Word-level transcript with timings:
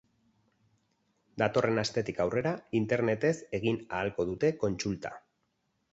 Datorren 1.41 1.81
astetik 1.83 2.23
aurrera, 2.25 2.55
internetez 2.81 3.33
egin 3.61 3.81
ahalko 3.99 4.27
dute 4.31 4.55
kontsulta. 4.65 5.17